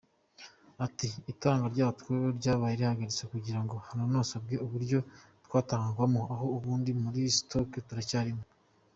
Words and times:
Ati:’’ 0.85 1.07
Itangwa 1.31 1.67
ryatwo 1.75 2.11
ryabaye 2.37 2.73
rihagaritswe 2.79 3.23
kugirango 3.33 3.75
hanonosorwe 3.87 4.53
uburyo 4.65 4.99
twatangwagamo, 5.45 6.19
naho 6.27 6.45
ubundi 6.57 6.89
muri 7.01 7.19
stock 7.37 7.71
turacyarimo”. 7.89 8.43